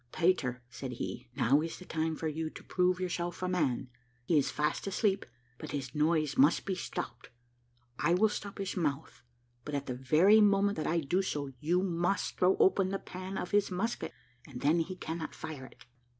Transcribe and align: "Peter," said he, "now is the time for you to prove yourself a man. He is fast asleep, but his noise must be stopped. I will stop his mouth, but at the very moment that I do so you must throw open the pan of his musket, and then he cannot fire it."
"Peter," 0.11 0.63
said 0.67 0.93
he, 0.93 1.29
"now 1.35 1.61
is 1.61 1.77
the 1.77 1.85
time 1.85 2.15
for 2.15 2.27
you 2.27 2.49
to 2.49 2.63
prove 2.63 2.99
yourself 2.99 3.43
a 3.43 3.47
man. 3.47 3.87
He 4.25 4.35
is 4.35 4.49
fast 4.49 4.87
asleep, 4.87 5.27
but 5.59 5.73
his 5.73 5.93
noise 5.93 6.37
must 6.39 6.65
be 6.65 6.73
stopped. 6.73 7.29
I 7.99 8.15
will 8.15 8.29
stop 8.29 8.57
his 8.57 8.75
mouth, 8.75 9.21
but 9.63 9.75
at 9.75 9.85
the 9.85 9.93
very 9.93 10.41
moment 10.41 10.77
that 10.77 10.87
I 10.87 11.01
do 11.01 11.21
so 11.21 11.51
you 11.59 11.83
must 11.83 12.35
throw 12.39 12.57
open 12.57 12.89
the 12.89 12.97
pan 12.97 13.37
of 13.37 13.51
his 13.51 13.69
musket, 13.69 14.11
and 14.47 14.61
then 14.61 14.79
he 14.79 14.95
cannot 14.95 15.35
fire 15.35 15.67
it." 15.67 15.85